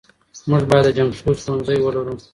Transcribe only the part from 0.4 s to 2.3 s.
موږ بايد د جنګښود ښوونځی ولرو.